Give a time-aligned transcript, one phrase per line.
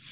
[0.00, 0.04] Em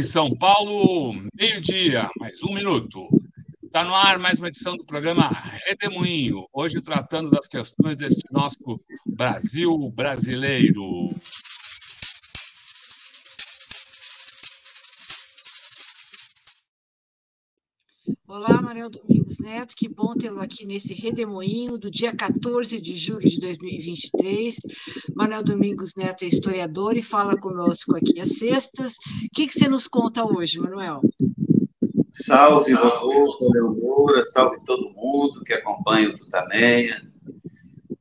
[0.00, 3.06] São Paulo, meio-dia, mais um minuto.
[3.62, 5.28] Está no ar mais uma edição do programa
[5.66, 8.78] Redemoinho, hoje tratando das questões deste nosso
[9.14, 11.08] Brasil brasileiro.
[18.26, 23.28] Olá, Manuel Domingos Neto, que bom tê-lo aqui nesse redemoinho do dia 14 de julho
[23.28, 24.56] de 2023.
[25.14, 28.94] Manuel Domingos Neto é historiador e fala conosco aqui às sextas.
[28.94, 31.02] O que, que você nos conta hoje, Manuel?
[32.10, 37.06] Salve, Rodolfo, Leonora, salve todo mundo que acompanha o Tutameia.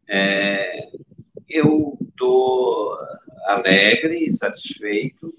[0.07, 0.91] É,
[1.49, 2.95] eu estou
[3.47, 5.35] alegre e satisfeito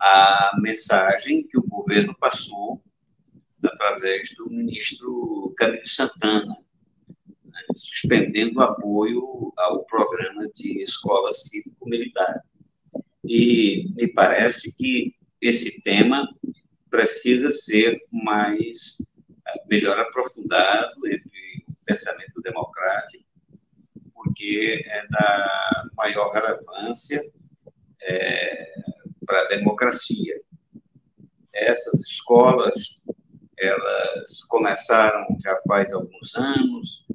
[0.00, 2.80] a mensagem que o governo passou
[3.74, 6.56] através do ministro Camilo Santana,
[7.44, 12.42] né, suspendendo o apoio ao programa de escola cívico-militar.
[13.24, 16.28] E me parece que esse tema
[16.90, 18.98] precisa ser mais
[19.68, 23.24] melhor aprofundado entre o pensamento democrático,
[24.14, 27.24] porque é da maior relevância
[28.02, 28.72] é,
[29.26, 30.40] para a democracia.
[31.52, 33.00] Essas escolas,
[33.64, 37.06] elas começaram já faz alguns anos,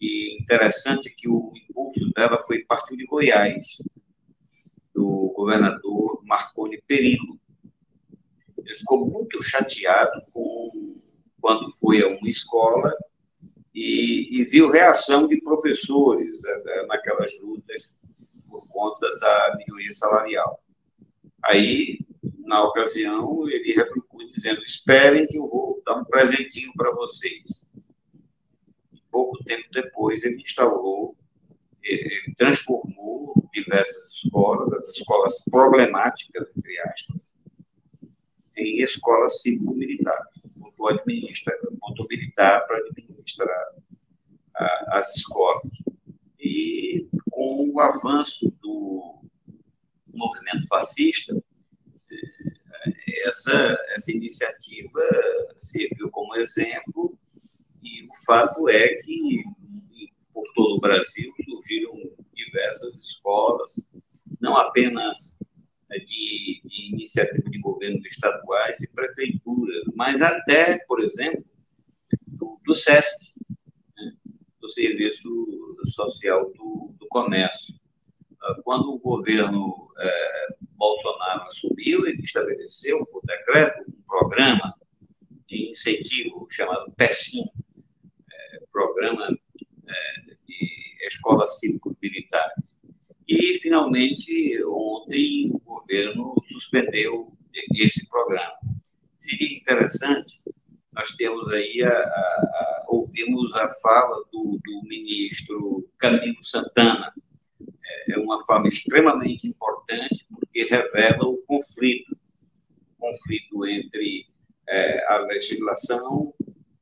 [0.00, 3.82] e interessante que o impulso dela foi partir de Goiás,
[4.94, 7.38] do governador Marconi Perillo.
[8.56, 11.00] Ele ficou muito chateado com,
[11.40, 12.92] quando foi a uma escola
[13.74, 17.96] e, e viu reação de professores né, naquelas lutas
[18.48, 20.62] por conta da melhoria salarial.
[21.44, 21.98] Aí,
[22.44, 27.66] na ocasião, ele replicou dizendo: esperem que eu vou dar um presentinho para vocês.
[28.92, 31.16] E pouco tempo depois, ele instaurou,
[31.82, 37.34] ele transformou diversas escolas, as escolas problemáticas, entre aspas,
[38.56, 40.40] em escolas cívico-militares.
[40.56, 43.66] Botou, administra, botou militar para administrar
[44.56, 45.72] a, as escolas.
[46.38, 49.22] E com o avanço do
[50.14, 51.40] movimento fascista,
[53.24, 55.00] essa, essa iniciativa
[55.56, 57.18] serviu como exemplo,
[57.82, 59.44] e o fato é que
[60.32, 61.92] por todo o Brasil surgiram
[62.34, 63.88] diversas escolas,
[64.40, 65.38] não apenas
[65.90, 71.44] de, de iniciativa de governos estaduais e prefeituras, mas até, por exemplo,
[72.26, 73.32] do, do SESC,
[73.96, 74.12] né,
[74.60, 75.28] do Serviço
[75.86, 77.74] Social do, do Comércio.
[78.42, 80.46] Ah, quando o governo é,
[80.78, 84.74] Bolsonaro assumiu, ele estabeleceu, por decreto, um programa
[85.46, 87.44] de incentivo chamado PECIM,
[88.32, 89.26] é, Programa
[89.88, 92.76] é, de Escolas Cívico-Militares.
[93.26, 97.36] E, finalmente, ontem, o governo suspendeu
[97.74, 98.54] esse programa.
[99.20, 100.40] Seria interessante,
[100.92, 107.12] nós temos aí, a, a, a, ouvimos a fala do, do ministro Camilo Santana,
[108.08, 110.26] é uma fala extremamente importante
[110.58, 112.16] porque revela o conflito,
[112.98, 114.26] conflito entre
[114.68, 116.34] é, a legislação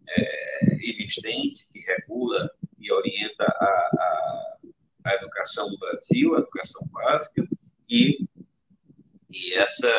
[0.08, 4.56] é, existente que regula e orienta a, a,
[5.04, 7.46] a, educação do Brasil, a educação básica
[7.88, 8.26] e
[9.28, 9.92] e essa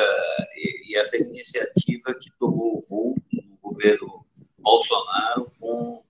[0.55, 4.25] e, e essa iniciativa que tomou voo no governo
[4.57, 6.03] Bolsonaro com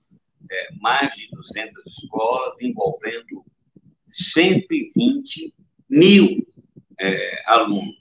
[0.50, 3.44] é, mais de 200 escolas envolvendo
[4.08, 5.54] 120
[5.90, 6.48] mil
[7.00, 7.96] é, alunos.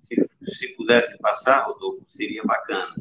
[0.00, 2.94] Se, se pudesse passar, Rodolfo, seria bacana.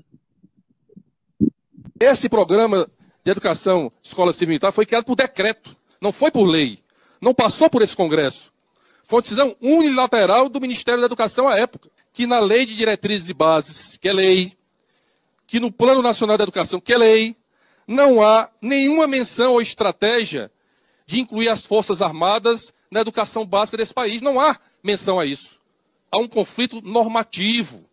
[1.99, 2.89] Esse programa
[3.23, 6.79] de educação escola civil militar foi criado por decreto, não foi por lei.
[7.21, 8.51] Não passou por esse Congresso.
[9.03, 13.29] Foi uma decisão unilateral do Ministério da Educação à época, que na Lei de Diretrizes
[13.29, 14.57] e Bases, que é lei,
[15.47, 17.35] que no Plano Nacional da Educação, que é lei,
[17.87, 20.51] não há nenhuma menção ou estratégia
[21.05, 24.21] de incluir as Forças Armadas na educação básica desse país.
[24.21, 25.59] Não há menção a isso.
[26.11, 27.85] Há um conflito normativo,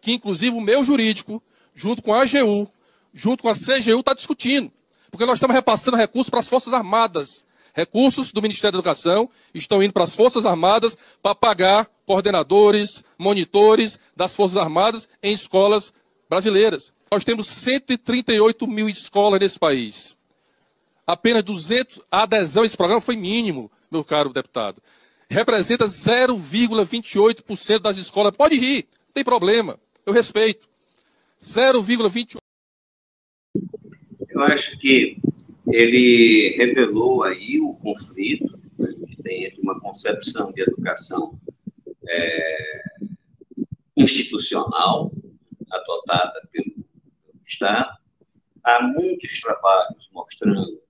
[0.00, 1.42] que inclusive o meu jurídico,
[1.74, 2.68] junto com a AGU,
[3.12, 4.72] junto com a CGU, está discutindo.
[5.10, 7.46] Porque nós estamos repassando recursos para as Forças Armadas.
[7.74, 13.98] Recursos do Ministério da Educação estão indo para as Forças Armadas para pagar coordenadores, monitores
[14.16, 15.92] das Forças Armadas em escolas
[16.28, 16.92] brasileiras.
[17.10, 20.18] Nós temos 138 mil escolas nesse país
[21.08, 24.82] apenas 200, a adesão a esse programa foi mínimo, meu caro deputado.
[25.30, 28.34] Representa 0,28% das escolas.
[28.36, 30.68] Pode rir, não tem problema, eu respeito.
[31.40, 32.38] 0,28.
[34.30, 35.18] Eu acho que
[35.66, 41.38] ele revelou aí o conflito né, que tem entre uma concepção de educação
[42.08, 42.94] é,
[43.96, 45.12] institucional
[45.70, 46.84] adotada pelo
[47.44, 47.98] Estado.
[48.64, 50.80] Há muitos trabalhos mostrando,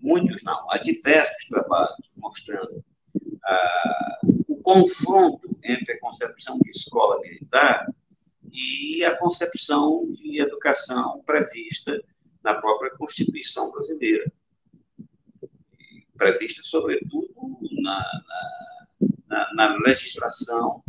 [0.00, 2.82] muitos não, há diversos trabalhos mostrando
[4.48, 7.86] o confronto entre a concepção de escola militar
[8.52, 12.02] e a concepção de educação prevista
[12.42, 14.30] na própria Constituição brasileira.
[16.16, 17.32] Prevista, sobretudo,
[17.80, 18.04] na,
[19.28, 20.82] na, na legislação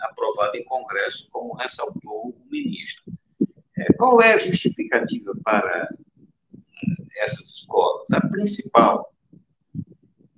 [0.00, 3.12] aprovada em Congresso, como ressaltou o ministro.
[3.76, 5.88] É, qual é a justificativa para
[7.18, 8.10] essas escolas?
[8.12, 9.12] A principal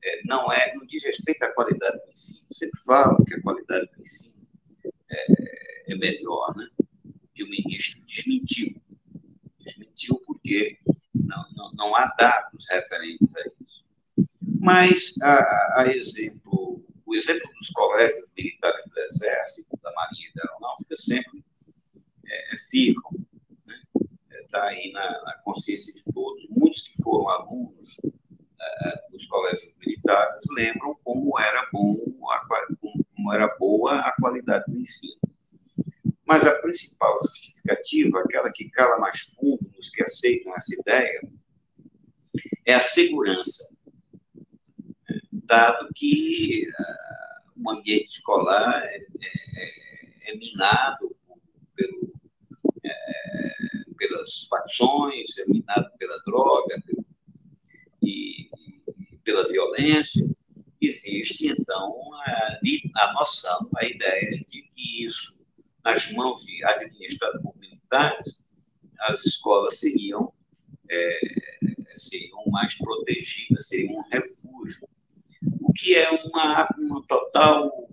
[0.05, 2.47] é, não é, não diz respeito à qualidade do ensino.
[2.53, 4.35] Sempre falo que a qualidade do ensino
[5.11, 6.69] é, é melhor, né?
[7.35, 8.75] Que o ministro desmentiu.
[9.61, 10.79] Desmentiu porque
[11.15, 13.85] não, não, não há dados referentes a isso.
[14.61, 20.43] Mas, a, a exemplo, o exemplo dos colégios militares do Exército, da Marinha e da
[20.43, 21.45] Aeronáutica sempre
[22.27, 23.83] é, ficam, está né?
[24.31, 26.47] É, tá aí na, na, consciência de todos.
[26.51, 29.74] Muitos que foram alunos é, dos colégios
[30.57, 31.97] lembram como era bom,
[33.15, 35.19] como era boa a qualidade do ensino.
[36.27, 41.29] Mas a principal justificativa, aquela que cala mais fundo nos que aceitam essa ideia,
[42.67, 43.75] é a segurança.
[45.31, 51.15] Dado que uh, o ambiente escolar é, é, é minado
[51.77, 52.13] pelo,
[52.83, 53.55] é,
[53.99, 56.83] pelas facções, é minado pela droga
[59.47, 60.29] violência,
[60.81, 62.59] existe, então, a,
[62.97, 65.35] a noção, a ideia de que isso
[65.85, 68.41] nas mãos de administrados por militares,
[69.01, 70.33] as escolas seriam,
[70.91, 71.21] é,
[71.97, 74.89] seriam mais protegidas, seriam um refúgio,
[75.61, 77.91] o que é uma, uma total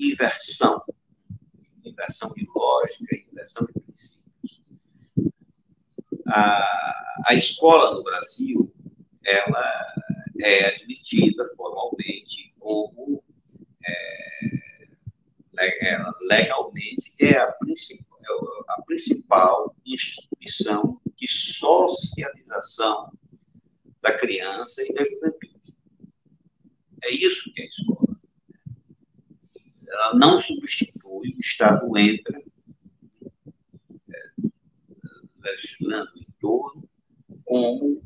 [0.00, 0.82] inversão,
[1.84, 4.18] inversão de lógica, inversão de princípios.
[6.26, 8.74] A, a escola no Brasil,
[9.24, 9.94] ela
[10.42, 13.22] é admitida formalmente como
[13.84, 14.62] é,
[15.58, 23.12] é, legalmente, é a, principal, é a principal instituição de socialização
[24.00, 25.74] da criança e da juventude.
[27.04, 28.16] É isso que é a escola.
[29.86, 32.42] Ela não substitui, o Estado entra
[34.08, 34.48] é,
[35.40, 36.88] legislando em torno,
[37.44, 38.02] como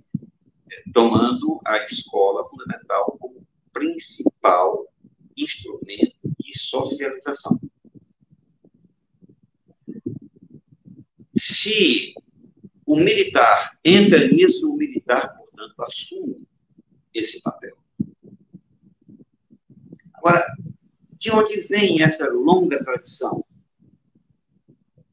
[0.92, 4.86] tomando a escola fundamental como principal
[5.36, 7.60] instrumento de socialização.
[11.36, 12.14] Se
[12.86, 16.46] o militar entra nisso, o militar, portanto, assume
[17.12, 17.76] esse papel.
[20.14, 20.46] Agora,
[21.18, 23.44] de onde vem essa longa tradição?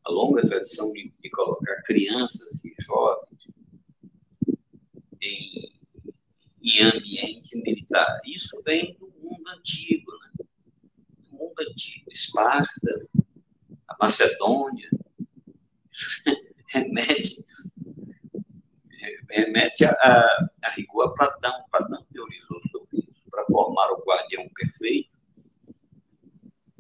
[0.06, 3.34] A longa tradição de, de colocar crianças e jovens
[5.22, 5.53] em,
[6.74, 8.20] em ambiente militar.
[8.26, 10.46] Isso vem do mundo antigo, né?
[11.30, 12.12] Do mundo antigo.
[12.12, 13.08] Esparta,
[13.88, 14.90] a Macedônia,
[16.70, 17.46] remete,
[19.30, 21.66] remete a, a, a rigor a Platão.
[21.72, 23.30] Platão teorizou sobre isso.
[23.30, 25.10] Para formar o guardião perfeito,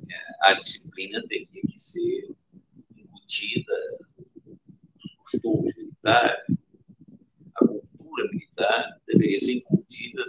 [0.10, 2.36] é, a disciplina teria que ser
[2.96, 3.74] incutida,
[4.46, 6.46] os costumes militares,
[7.56, 9.73] a cultura militar deveria ser incutida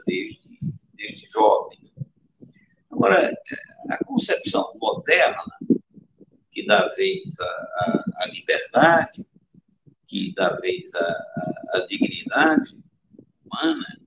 [0.07, 0.59] desde,
[0.95, 1.79] desde jovem.
[2.91, 3.35] Agora,
[3.91, 5.45] a concepção moderna,
[6.51, 9.27] que dá vez à, liberdade,
[10.07, 11.25] que dá vez à,
[11.75, 12.79] à dignidade
[13.45, 14.01] humana,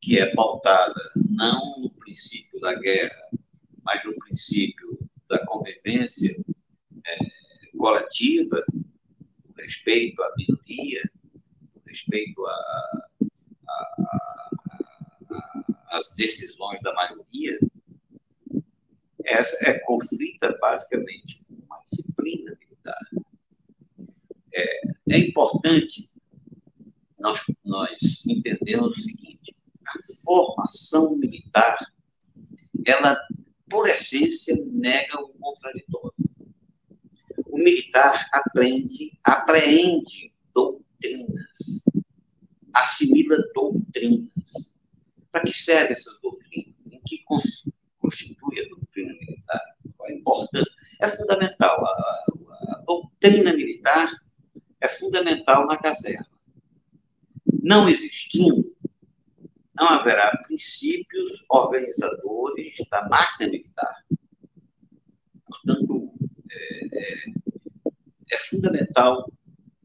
[0.00, 3.28] que é pautada não no princípio da guerra,
[3.84, 6.36] mas no princípio da convivência
[7.06, 7.18] é,
[7.78, 8.64] coletiva,
[9.44, 11.10] o respeito à minoria,
[11.76, 12.44] o respeito
[16.00, 17.58] às decisões da maioria,
[19.24, 22.98] essa é conflita basicamente com uma disciplina militar.
[24.52, 24.80] É,
[25.10, 26.10] é importante
[27.20, 29.54] nós, nós entendermos o seguinte:
[29.86, 29.92] a
[30.24, 31.76] formação militar,
[32.86, 33.16] ela,
[33.68, 36.14] por essência, nega o contraditório.
[37.46, 41.84] O militar aprende, apreende doutrinas,
[42.72, 44.69] assimila doutrinas.
[45.30, 46.74] Para que servem essas doutrinas?
[46.90, 47.22] Em que
[47.98, 49.60] constitui a doutrina militar?
[49.96, 50.76] Qual a importância?
[51.00, 51.84] É fundamental.
[51.84, 52.24] A,
[52.72, 54.10] a doutrina militar
[55.00, 56.26] fundamental na caserna.
[57.62, 58.74] Não existindo,
[59.74, 64.04] não haverá princípios organizadores da máquina militar.
[65.46, 66.10] Portanto,
[66.50, 67.24] é, é,
[68.32, 69.30] é fundamental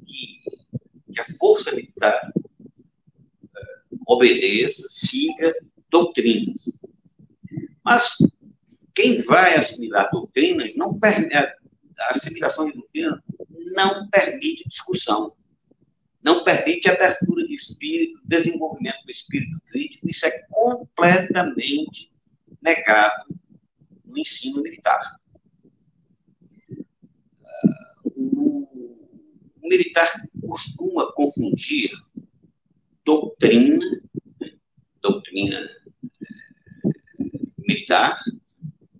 [0.05, 2.34] que, que, a força militar é,
[4.05, 5.53] obedeça, siga
[5.89, 6.71] doutrinas.
[7.83, 8.17] Mas
[8.93, 11.53] quem vai assimilar doutrinas não permite, a
[12.11, 13.19] assimilação de doutrinas
[13.75, 15.33] não permite discussão,
[16.23, 22.11] não permite abertura de espírito, desenvolvimento do espírito crítico, isso é completamente
[22.63, 23.25] negado
[24.03, 25.19] no ensino militar.
[28.15, 31.91] O militar costuma confundir
[33.05, 34.01] doutrina,
[35.01, 36.89] doutrina eh,
[37.59, 38.19] militar,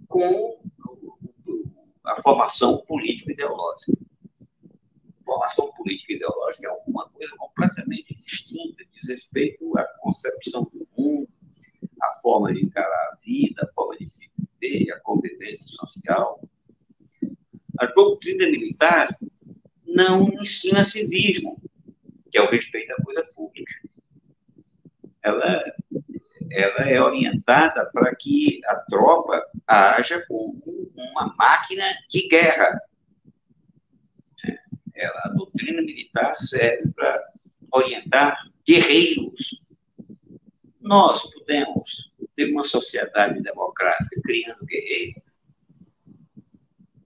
[0.07, 0.62] com
[2.05, 3.93] a formação político-ideológica.
[5.25, 11.27] Formação político-ideológica é alguma coisa completamente distinta, diz respeito à concepção do mundo,
[12.00, 14.29] à forma de encarar a vida, à forma de se
[14.62, 16.39] viver, à convivência social.
[17.79, 19.17] A doutrina militar
[19.88, 21.59] não ensina civismo,
[22.31, 23.27] que é o respeito à coisa.
[25.25, 25.63] Ela,
[26.51, 30.62] ela é orientada para que a tropa haja como
[30.96, 32.79] uma máquina de guerra.
[34.94, 37.22] Ela, a doutrina militar serve para
[37.72, 39.65] orientar guerreiros.
[40.79, 45.24] Nós podemos ter uma sociedade democrática criando guerreiros.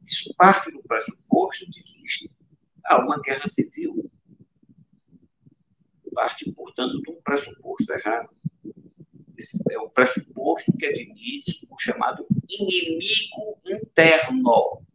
[0.03, 1.99] Isso parte do pressuposto de que
[2.85, 4.11] há uma guerra civil.
[6.13, 8.29] Parte, portanto, de um pressuposto errado.
[9.37, 14.85] Esse é o pressuposto que admite o chamado inimigo interno.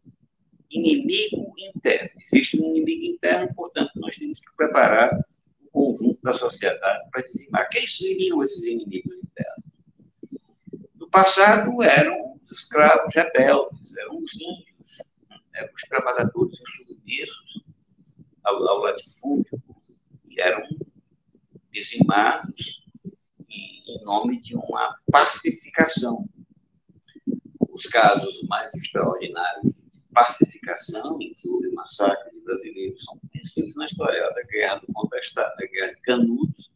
[0.71, 2.11] Inimigo interno.
[2.21, 5.19] Existe um inimigo interno, portanto, nós temos que preparar
[5.63, 7.69] o conjunto da sociedade para dizimar.
[7.71, 9.65] Quem seriam esses inimigos internos?
[10.97, 15.03] No passado eram os escravos rebeldes, eram os índios,
[15.55, 17.65] eram os trabalhadores insubmissos
[18.43, 19.63] ao, ao latifúndio,
[20.29, 20.63] e eram
[21.75, 22.87] dizimados
[23.51, 26.29] em nome de uma pacificação.
[27.71, 34.21] Os casos mais extraordinários de pacificação, inclusive o massacre de brasileiros, são conhecidos na história
[34.21, 36.71] da Guerra do Contestado, a Guerra de Canudos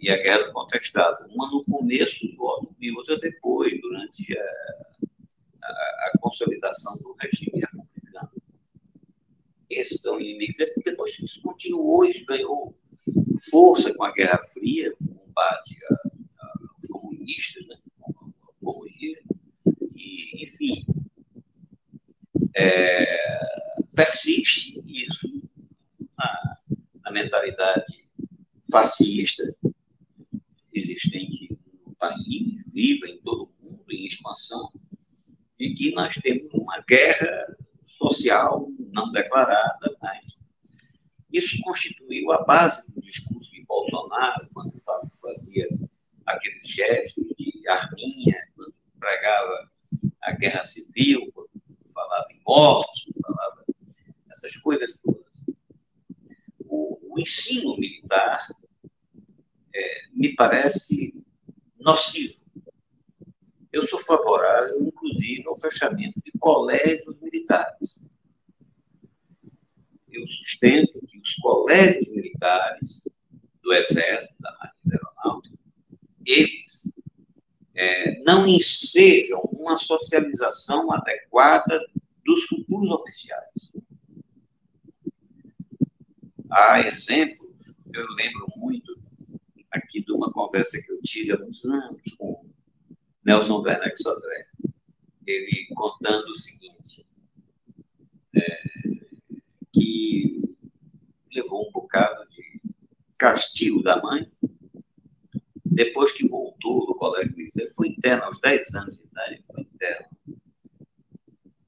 [0.00, 1.26] e a Guerra do Contestado.
[1.34, 4.44] Uma no começo e outra depois, durante a,
[5.62, 8.30] a, a consolidação do regime republicano.
[9.68, 10.56] Esses são inimigos.
[10.82, 12.74] Depois isso continuou, isso ganhou
[13.50, 17.76] força com a Guerra Fria, combate aos comunistas, né?
[19.94, 20.86] e, enfim,
[22.54, 23.06] é,
[23.94, 25.28] persiste isso
[26.16, 26.58] na,
[27.04, 27.84] na, mentalidade
[28.70, 29.54] fascista
[30.72, 34.72] existente no país, viva em todo o mundo, em expansão,
[35.58, 40.36] e que nós temos uma guerra social não declarada, mas
[41.32, 42.86] isso constituiu a base
[44.16, 44.82] Bolsonaro, quando
[45.20, 45.68] fazia
[46.24, 49.70] aqueles gestos de arminha, quando pregava
[50.22, 51.50] a guerra civil, quando
[51.92, 53.64] falava em morte, falava
[54.30, 55.24] essas coisas todas.
[56.66, 58.48] O, o ensino militar
[59.74, 61.14] é, me parece
[61.78, 62.46] nocivo.
[63.72, 67.94] Eu sou favorável, inclusive, ao fechamento de colégios militares.
[70.10, 73.06] Eu sustento que os colégios militares
[73.66, 75.58] do Exército, da Marinha Aeronáutica,
[76.24, 76.94] eles
[77.74, 81.76] é, não ensejam uma socialização adequada
[82.24, 83.72] dos futuros oficiais.
[86.48, 87.56] Há exemplos,
[87.92, 88.96] eu lembro muito
[89.72, 92.48] aqui de uma conversa que eu tive há uns anos com
[93.24, 94.46] Nelson Werneck Sodré,
[95.26, 97.04] ele contando o seguinte,
[98.32, 98.62] é,
[99.72, 100.40] que
[101.34, 102.35] levou um bocado de
[103.36, 104.30] castigo da mãe.
[105.64, 110.06] Depois que voltou do colégio militar, foi interno aos 10 anos de idade, foi interno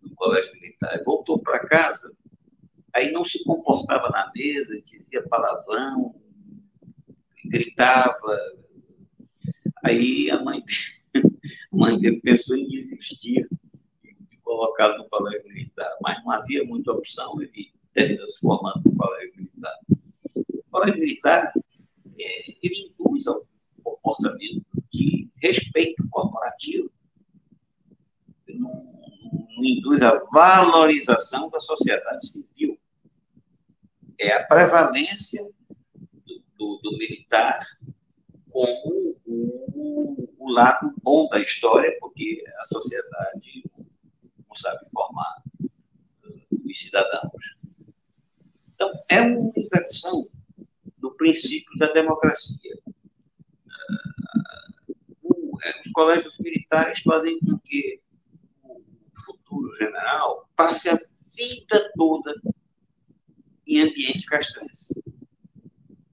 [0.03, 2.11] no colégio militar, voltou para casa,
[2.95, 6.15] aí não se comportava na mesa, dizia palavrão,
[7.45, 8.39] gritava.
[9.85, 10.65] Aí a mãe,
[11.15, 13.47] a mãe dele pensou em desistir
[14.03, 18.97] de colocá-lo no colégio militar, mas não havia muita opção, ele terminou se formando no
[18.97, 19.37] colégio
[20.73, 21.53] militar,
[22.21, 23.47] é, ele induz ao
[23.83, 26.91] comportamento de respeito corporativo,
[28.49, 32.79] não, não induz a valorização da sociedade civil.
[34.19, 35.45] é a prevalência
[36.27, 37.61] do, do, do militar
[38.51, 43.65] como o, o, lado bom da história, porque a sociedade
[44.49, 45.43] não sabe formar
[46.65, 47.57] os cidadãos.
[48.75, 50.29] Então, é uma inversão
[51.19, 52.79] princípio da democracia.
[55.65, 58.01] É, os colégios militares fazem com que
[58.65, 60.99] o futuro general passe a
[61.37, 62.35] vida toda
[63.67, 65.03] em ambiente castrense.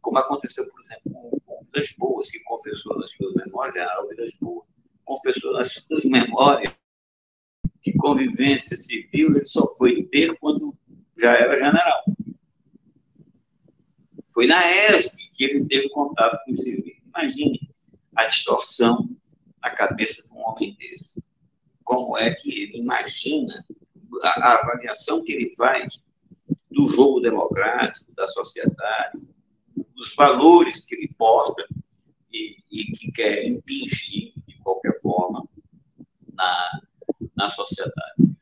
[0.01, 4.35] Como aconteceu, por exemplo, com, com Vilas Boas, que confessou nas suas memórias, general Vilas
[4.41, 4.67] Boas,
[5.03, 6.73] confessou nas suas memórias
[7.81, 10.75] que convivência civil ele só foi ter quando
[11.17, 12.03] já era general.
[14.35, 16.93] Foi na ESC que ele teve contato com o civil.
[17.07, 17.71] Imagine
[18.13, 19.09] a distorção
[19.63, 21.23] na cabeça de um homem desse.
[21.85, 23.63] Como é que ele imagina
[24.23, 25.87] a, a avaliação que ele faz
[26.69, 29.21] do jogo democrático, da sociedade,
[29.73, 31.65] dos valores que ele posta
[32.29, 35.47] e, e que quer impingir, de qualquer forma,
[36.33, 36.81] na,
[37.37, 38.35] na sociedade.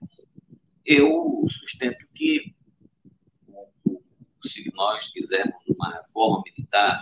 [0.84, 2.53] Eu sustento que,
[4.46, 7.02] se nós quisermos uma reforma militar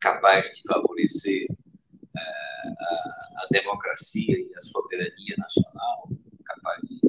[0.00, 1.46] capaz de favorecer
[2.16, 6.08] é, a, a democracia e a soberania nacional,
[6.44, 7.00] capaz de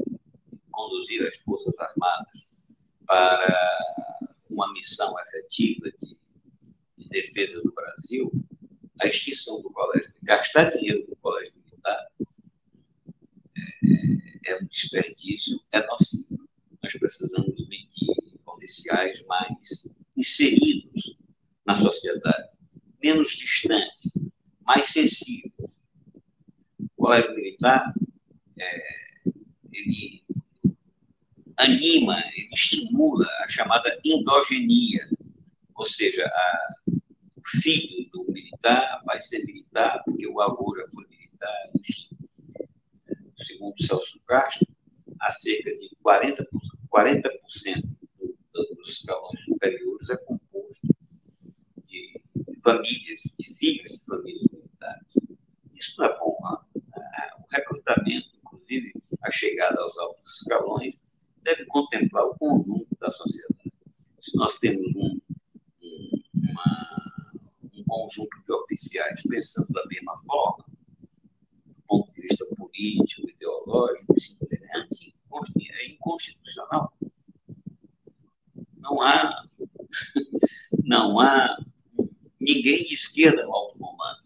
[0.72, 2.48] conduzir as Forças Armadas
[3.06, 3.78] para
[4.50, 6.18] uma missão efetiva de,
[6.98, 8.32] de defesa do Brasil,
[9.02, 12.08] a extinção do colégio, gastar dinheiro do colégio militar
[14.46, 16.48] é, é um desperdício, é nocivo.
[16.82, 17.68] Nós precisamos de
[18.58, 21.16] oficiais mais inseridos
[21.66, 22.50] na sociedade,
[23.02, 24.12] menos distantes,
[24.66, 25.80] mais sensíveis.
[26.80, 27.94] O colégio militar,
[28.60, 28.98] é,
[29.72, 30.24] ele
[31.58, 35.08] anima, ele estimula a chamada endogenia,
[35.76, 41.08] ou seja, a, o filho do militar vai ser militar porque o avô já foi
[41.08, 41.72] militar,
[43.36, 44.68] segundo Celso Castro,
[45.20, 46.46] há cerca de 40%,
[46.90, 47.30] 40
[48.90, 50.88] escalões superiores é composto
[51.88, 52.22] de
[52.64, 55.14] famílias, de filhos de famílias militares.
[55.76, 56.38] Isso não é bom.
[56.42, 56.66] Não?
[57.40, 60.98] O recrutamento, inclusive a chegada aos altos escalões,
[61.44, 63.74] deve contemplar o conjunto da sociedade.
[64.22, 65.20] Se nós temos um,
[65.82, 67.32] um, uma,
[67.74, 70.66] um conjunto de oficiais pensando da mesma forma,
[71.66, 74.14] do ponto de vista político, ideológico,
[74.52, 74.58] é,
[75.80, 76.47] é inconstitucional.
[78.90, 79.44] Não há,
[80.84, 81.58] não há
[82.40, 84.24] ninguém de esquerda no alto comando.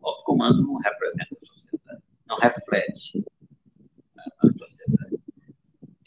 [0.00, 3.24] O alto comando não representa a sociedade, não reflete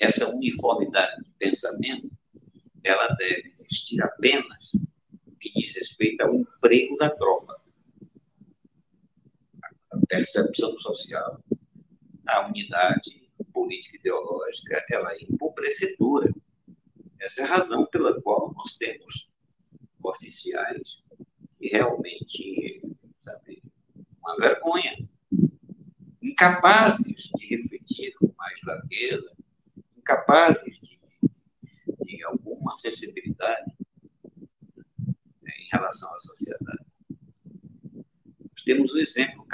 [0.03, 2.11] essa uniformidade de pensamento,
[2.83, 4.71] ela deve existir apenas
[5.25, 7.61] no que diz respeito ao emprego da tropa.
[9.91, 11.41] A percepção social,
[12.27, 16.33] a unidade política ideológica, ela é empobrecedora.
[17.23, 19.29] Essa é a razão pela qual nós temos
[20.03, 21.01] oficiais
[21.57, 22.81] que realmente,
[23.23, 23.63] sabe,
[24.19, 25.07] uma vergonha,
[26.21, 29.31] incapazes de refletir com mais largueza,
[29.97, 33.71] incapazes de, de, de alguma sensibilidade
[35.41, 36.85] né, em relação à sociedade.
[37.09, 39.47] Nós temos um exemplo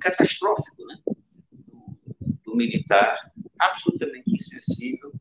[0.00, 1.98] catastrófico né, do,
[2.44, 5.17] do militar absolutamente insensível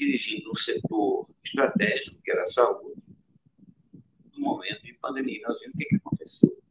[0.00, 3.02] dirigindo um setor estratégico que era a saúde
[4.36, 5.42] no momento de pandemia.
[5.46, 6.62] Nós vimos o que, que aconteceu.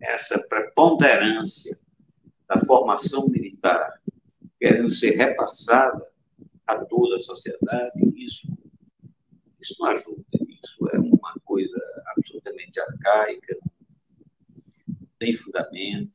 [0.00, 1.78] Essa preponderância
[2.48, 4.00] da formação militar
[4.58, 6.04] querendo ser repassada
[6.66, 8.48] a toda a sociedade, isso,
[9.60, 10.24] isso não ajuda.
[10.32, 11.78] Isso é uma coisa
[12.16, 13.56] absolutamente arcaica,
[15.18, 16.12] tem fundamento.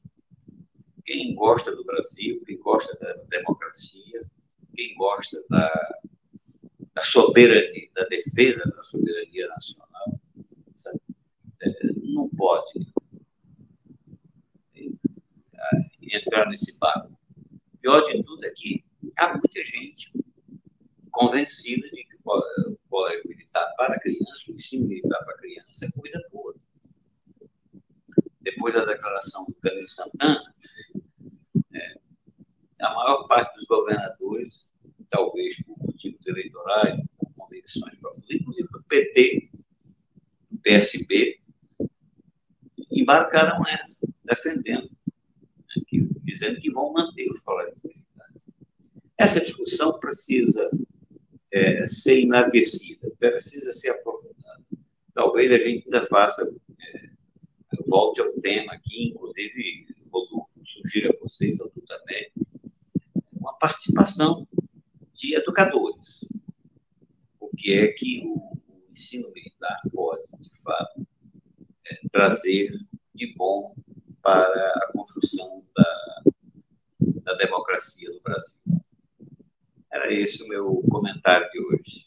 [1.05, 4.29] Quem gosta do Brasil, quem gosta da democracia,
[4.75, 5.99] quem gosta da,
[6.93, 10.19] da soberania, da defesa da soberania nacional,
[10.77, 10.99] sabe?
[11.61, 11.69] É,
[12.13, 12.85] não pode
[14.75, 17.13] é, entrar nesse barco
[17.83, 18.83] pior de tudo é que
[19.17, 20.11] há muita gente
[21.11, 26.27] convencida de que o colégio militar para criança, o ensino militar para criança é coisa
[26.31, 26.55] boa.
[28.39, 30.62] Depois da declaração do Camilo Santana, é,
[32.83, 34.67] a maior parte dos governadores,
[35.09, 39.49] talvez por motivos eleitorais, por convicções profundas, inclusive do PT,
[40.51, 41.39] do PSB,
[42.91, 44.89] embarcaram essa, defendendo
[45.87, 48.49] que, dizendo que vão manter os colégios militares.
[49.17, 50.69] Essa discussão precisa
[51.51, 54.63] é, ser enlarguecida, precisa ser aprofundada.
[55.13, 56.43] Talvez a gente ainda faça,
[56.79, 57.09] é,
[57.87, 62.31] volte ao tema aqui, inclusive, Rodolfo, sugiro a vocês, Rodolfo também,
[63.63, 64.45] participação
[65.13, 66.25] de educadores.
[67.39, 68.51] O que é que o,
[68.91, 71.07] ensino militar pode, de fato,
[71.87, 72.77] é, trazer
[73.15, 73.73] de bom
[74.21, 76.23] para a construção da,
[77.23, 78.83] da democracia no Brasil.
[79.91, 82.05] Era esse o meu comentário de hoje.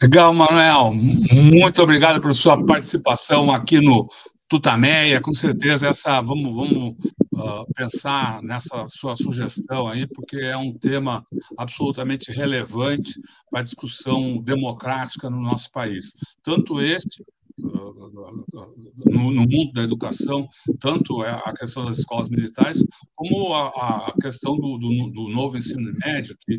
[0.00, 0.94] Legal, Manuel.
[0.94, 4.06] Muito obrigado por sua participação aqui no
[4.52, 5.18] Tutameia.
[5.18, 6.94] Com certeza, essa vamos, vamos
[7.32, 11.24] uh, pensar nessa sua sugestão aí, porque é um tema
[11.56, 13.18] absolutamente relevante
[13.50, 16.12] para a discussão democrática no nosso país.
[16.42, 17.24] Tanto este
[17.56, 20.46] no, no, mundo da educação,
[20.78, 22.84] tanto é a questão das escolas militares,
[23.14, 23.68] como a,
[24.08, 26.56] a questão do, do, do, novo ensino médio, que,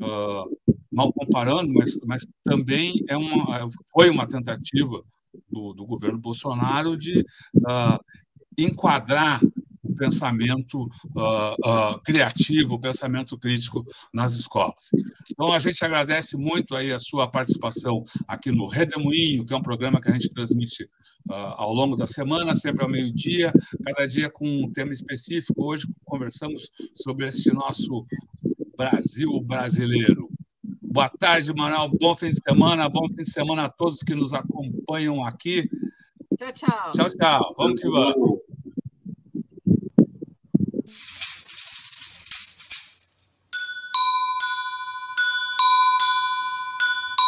[0.00, 5.02] uh, mal comparando, mas, mas também é uma, foi uma tentativa
[5.50, 7.98] do, do governo Bolsonaro de uh,
[8.56, 9.40] enquadrar
[9.82, 10.84] o pensamento
[11.16, 11.54] uh,
[11.94, 14.90] uh, criativo, o pensamento crítico nas escolas.
[15.30, 19.62] Então, a gente agradece muito aí a sua participação aqui no Redemoinho, que é um
[19.62, 20.84] programa que a gente transmite
[21.28, 23.52] uh, ao longo da semana, sempre ao meio-dia,
[23.84, 25.64] cada dia com um tema específico.
[25.64, 28.06] Hoje conversamos sobre esse nosso
[28.76, 30.21] Brasil brasileiro.
[30.92, 31.88] Boa tarde, Manuel.
[31.98, 32.86] Bom fim de semana.
[32.86, 35.66] Bom fim de semana a todos que nos acompanham aqui.
[36.38, 36.92] Tchau, tchau.
[36.92, 37.54] Tchau, tchau.
[37.56, 38.40] Vamos que vamos.